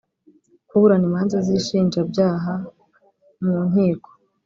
[0.67, 2.53] kuburana imanza z’inshinjabyaha
[3.43, 4.09] mu nkiko